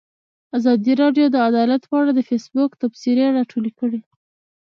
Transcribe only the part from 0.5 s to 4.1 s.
ازادي راډیو د عدالت په اړه د فیسبوک تبصرې راټولې کړي.